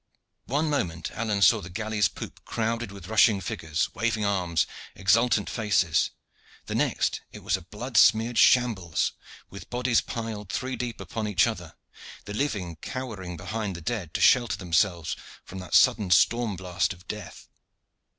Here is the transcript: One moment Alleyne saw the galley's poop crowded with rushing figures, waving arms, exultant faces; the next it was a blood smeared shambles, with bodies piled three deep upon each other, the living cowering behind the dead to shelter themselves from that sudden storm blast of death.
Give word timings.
One 0.47 0.67
moment 0.67 1.11
Alleyne 1.11 1.43
saw 1.43 1.61
the 1.61 1.69
galley's 1.69 2.07
poop 2.07 2.43
crowded 2.43 2.91
with 2.91 3.07
rushing 3.07 3.39
figures, 3.39 3.93
waving 3.93 4.25
arms, 4.25 4.65
exultant 4.95 5.47
faces; 5.47 6.09
the 6.65 6.73
next 6.73 7.21
it 7.31 7.43
was 7.43 7.55
a 7.55 7.61
blood 7.61 7.97
smeared 7.97 8.39
shambles, 8.39 9.11
with 9.51 9.69
bodies 9.69 10.01
piled 10.01 10.49
three 10.51 10.75
deep 10.75 10.99
upon 10.99 11.27
each 11.27 11.45
other, 11.45 11.75
the 12.25 12.33
living 12.33 12.77
cowering 12.77 13.37
behind 13.37 13.75
the 13.75 13.79
dead 13.81 14.15
to 14.15 14.21
shelter 14.21 14.57
themselves 14.57 15.15
from 15.43 15.59
that 15.59 15.75
sudden 15.75 16.09
storm 16.09 16.55
blast 16.55 16.93
of 16.93 17.07
death. 17.07 17.47